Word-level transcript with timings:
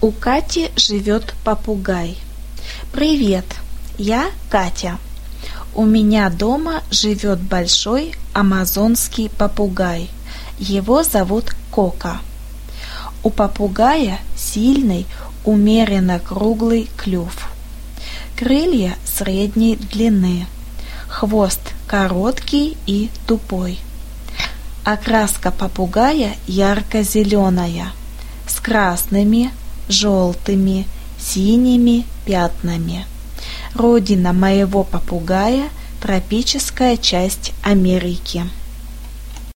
У 0.00 0.12
Кати 0.12 0.70
живет 0.76 1.34
попугай. 1.42 2.16
Привет, 2.92 3.44
я 3.98 4.26
Катя. 4.48 4.96
У 5.74 5.84
меня 5.84 6.30
дома 6.30 6.84
живет 6.92 7.40
большой 7.40 8.14
амазонский 8.32 9.28
попугай. 9.28 10.08
Его 10.60 11.02
зовут 11.02 11.52
Кока. 11.72 12.18
У 13.24 13.30
попугая 13.30 14.20
сильный, 14.36 15.04
умеренно 15.44 16.20
круглый 16.20 16.88
клюв. 16.96 17.48
Крылья 18.36 18.94
средней 19.04 19.74
длины. 19.74 20.46
Хвост 21.08 21.74
короткий 21.88 22.76
и 22.86 23.10
тупой. 23.26 23.80
Окраска 24.84 25.50
попугая 25.50 26.36
ярко-зеленая, 26.46 27.90
с 28.46 28.60
красными, 28.60 29.50
желтыми, 29.88 30.86
синими 31.18 32.04
пятнами. 32.24 33.06
Родина 33.74 34.32
моего 34.32 34.84
попугая– 34.84 35.68
тропическая 36.00 36.96
часть 36.96 37.52
Америки. 37.62 38.44